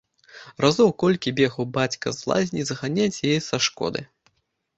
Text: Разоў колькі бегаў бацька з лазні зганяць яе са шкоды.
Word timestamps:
Разоў 0.63 0.87
колькі 1.03 1.33
бегаў 1.39 1.67
бацька 1.77 2.07
з 2.21 2.33
лазні 2.33 2.65
зганяць 2.71 3.19
яе 3.31 3.37
са 3.51 3.57
шкоды. 3.69 4.01